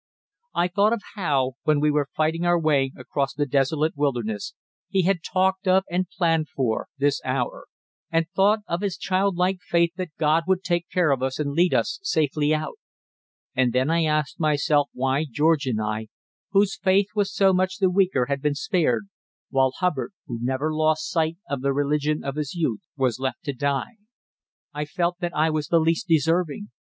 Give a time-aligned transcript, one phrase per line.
[0.55, 4.55] I thought of how, when we were fighting our way across the desolate wilderness,
[4.89, 7.67] he had talked of, and planned for, this hour;
[8.09, 11.75] and thought of his childlike faith that God would take care of us and lead
[11.75, 12.79] us safely out.
[13.55, 16.07] And then I asked myself why George and I,
[16.49, 19.03] whose faith was so much the weaker, had been spared,
[19.51, 23.53] while Hubbard, who never lost sight of the religion of his youth, was left to
[23.53, 23.97] die.
[24.73, 26.69] I felt that I was the least deserving.